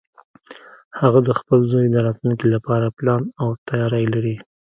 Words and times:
هغه 0.99 1.19
د 1.27 1.29
خپل 1.39 1.59
زوی 1.71 1.85
د 1.91 1.97
راتلونکې 2.05 2.47
لپاره 2.55 2.95
پلان 2.97 3.21
او 3.41 3.47
تیاری 3.67 4.05
لري 4.13 4.35